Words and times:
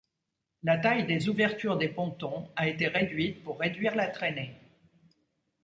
La 0.63 0.79
taille 0.79 1.05
des 1.05 1.29
ouvertures 1.29 1.77
des 1.77 1.87
pontons 1.89 2.49
a 2.55 2.67
été 2.67 2.87
réduite 2.87 3.43
pour 3.43 3.59
réduire 3.59 3.93
la 3.95 4.07
traînée. 4.07 4.59